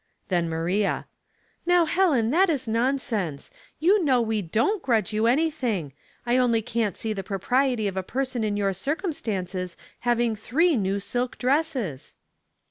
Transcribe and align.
Then 0.29 0.49
Maria. 0.49 1.05
"Now, 1.63 1.85
Helen, 1.85 2.31
that 2.31 2.49
is 2.49 2.67
nonsense. 2.67 3.51
You 3.79 4.03
know 4.03 4.19
we 4.19 4.41
dont 4.41 4.81
grudge 4.81 5.13
you 5.13 5.27
anything. 5.27 5.93
I 6.25 6.37
only 6.37 6.63
can't 6.63 6.97
see 6.97 7.13
the 7.13 7.21
propriety 7.23 7.87
of 7.87 7.95
a 7.97 8.01
person 8.01 8.43
in 8.43 8.57
your 8.57 8.73
circumstances 8.73 9.77
having 9.99 10.35
three 10.35 10.75
new 10.75 10.99
silk 10.99 11.37
dresses." 11.37 12.15